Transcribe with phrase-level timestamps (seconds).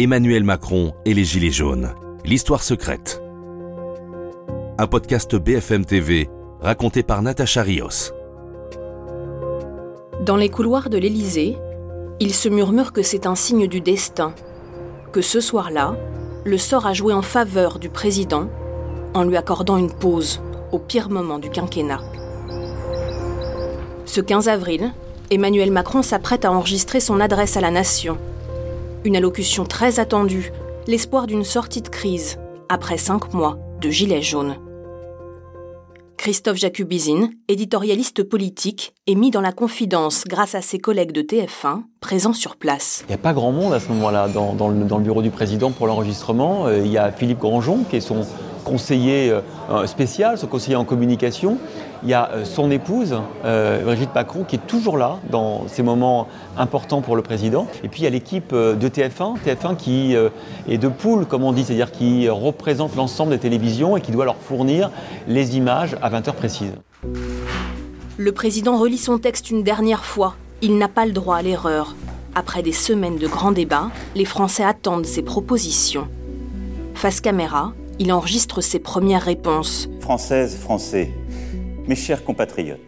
[0.00, 1.92] Emmanuel Macron et les Gilets jaunes.
[2.24, 3.20] L'histoire secrète.
[4.78, 8.12] Un podcast BFM TV raconté par Natacha Rios.
[10.24, 11.56] Dans les couloirs de l'Élysée,
[12.20, 14.34] il se murmure que c'est un signe du destin,
[15.10, 15.96] que ce soir-là,
[16.44, 18.48] le sort a joué en faveur du président
[19.14, 20.40] en lui accordant une pause
[20.70, 22.02] au pire moment du quinquennat.
[24.04, 24.92] Ce 15 avril,
[25.32, 28.16] Emmanuel Macron s'apprête à enregistrer son adresse à la nation.
[29.04, 30.52] Une allocution très attendue,
[30.88, 32.38] l'espoir d'une sortie de crise,
[32.68, 34.56] après cinq mois de gilets jaunes.
[36.16, 41.82] Christophe Jacubizine, éditorialiste politique, est mis dans la confidence grâce à ses collègues de TF1
[42.00, 43.04] présents sur place.
[43.06, 45.86] Il n'y a pas grand monde à ce moment-là dans, le, bureau du président pour
[45.86, 46.66] l'enregistrement.
[46.66, 48.26] Euh, il y a Philippe Grandjean qui est son
[48.68, 49.32] conseiller
[49.70, 51.58] euh, spécial, son conseiller en communication.
[52.02, 55.82] Il y a euh, son épouse, euh, Brigitte Macron, qui est toujours là dans ces
[55.82, 57.66] moments importants pour le président.
[57.82, 60.14] Et puis il y a l'équipe de TF1, TF1 qui
[60.68, 64.24] est de poule, comme on dit, c'est-à-dire qui représente l'ensemble des télévisions et qui doit
[64.24, 64.90] leur fournir
[65.26, 66.72] les images à 20 heures précises.
[68.16, 70.34] Le président relit son texte une dernière fois.
[70.60, 71.94] Il n'a pas le droit à l'erreur.
[72.34, 76.08] Après des semaines de grands débats, les Français attendent ses propositions.
[76.94, 79.88] Face caméra, il enregistre ses premières réponses.
[80.00, 81.10] Française, Français,
[81.86, 82.78] mes chers compatriotes.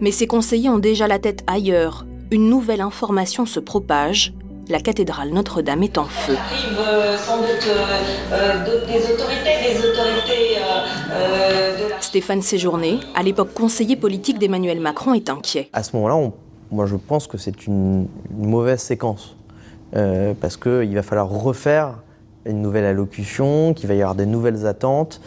[0.00, 2.06] Mais ses conseillers ont déjà la tête ailleurs.
[2.30, 4.32] Une nouvelle information se propage.
[4.68, 6.34] La cathédrale Notre-Dame est en feu.
[6.34, 10.60] Il arrive euh, sans doute euh, euh, des autorités, des autorités
[11.08, 12.00] de la...
[12.00, 15.68] Stéphane Séjourné, à l'époque conseiller politique d'Emmanuel Macron, est inquiet.
[15.72, 16.30] À ce moment-là,
[16.70, 19.34] moi je pense que c'est une, mauvaise séquence.
[19.92, 21.96] parce qu'il va falloir refaire
[22.46, 25.20] une nouvelle allocution, qu'il va y avoir des nouvelles attentes,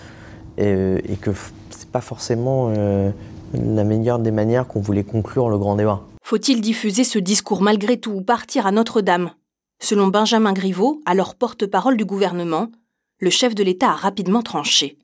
[0.57, 1.31] et, et que
[1.69, 2.71] c'est pas forcément
[3.53, 6.01] la meilleure des manières qu'on voulait conclure le grand débat.
[6.23, 9.31] Faut-il diffuser ce discours malgré tout ou partir à Notre-Dame?
[9.81, 12.69] Selon Benjamin Griveaux, alors porte-parole du gouvernement,
[13.19, 14.97] le chef de l'État a rapidement tranché.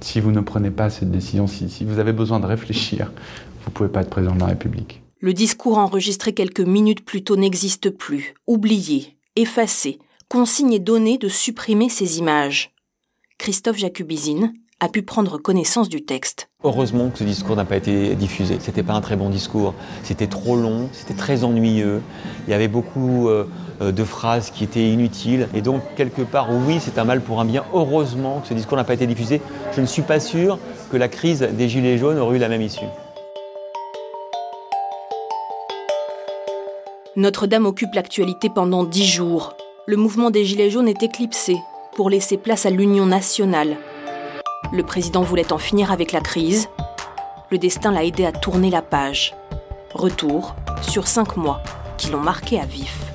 [0.00, 3.12] Si vous ne prenez pas cette décision, si, si vous avez besoin de réfléchir,
[3.62, 5.02] vous ne pouvez pas être président de la République.
[5.20, 9.98] Le discours enregistré quelques minutes plus tôt n'existe plus, oublié, effacé,
[10.30, 12.70] consigne est donnée de supprimer ces images.
[13.36, 16.48] Christophe Jacubizine, a pu prendre connaissance du texte.
[16.64, 18.56] Heureusement que ce discours n'a pas été diffusé.
[18.60, 19.74] C'était pas un très bon discours.
[20.04, 22.00] C'était trop long, c'était très ennuyeux.
[22.46, 23.44] Il y avait beaucoup euh,
[23.82, 25.48] euh, de phrases qui étaient inutiles.
[25.52, 27.64] Et donc, quelque part, oui, c'est un mal pour un bien.
[27.74, 29.42] Heureusement que ce discours n'a pas été diffusé.
[29.76, 30.58] Je ne suis pas sûr
[30.90, 32.86] que la crise des Gilets jaunes aurait eu la même issue.
[37.16, 39.56] Notre-Dame occupe l'actualité pendant dix jours.
[39.86, 41.56] Le mouvement des Gilets jaunes est éclipsé
[41.96, 43.76] pour laisser place à l'union nationale,
[44.72, 46.68] le président voulait en finir avec la crise.
[47.50, 49.34] Le destin l'a aidé à tourner la page.
[49.92, 51.60] Retour sur cinq mois
[51.98, 53.09] qui l'ont marqué à vif.